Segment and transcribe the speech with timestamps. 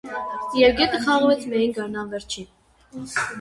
[0.59, 2.51] Եվ գետը խաղաղվեց միայն գարնան վերջին։